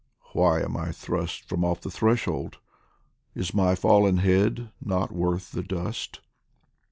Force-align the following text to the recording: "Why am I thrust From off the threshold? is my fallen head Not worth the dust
"Why 0.33 0.63
am 0.63 0.75
I 0.77 0.91
thrust 0.91 1.47
From 1.47 1.63
off 1.63 1.81
the 1.81 1.91
threshold? 1.91 2.57
is 3.35 3.53
my 3.53 3.75
fallen 3.75 4.17
head 4.17 4.71
Not 4.83 5.11
worth 5.11 5.51
the 5.51 5.61
dust 5.61 6.21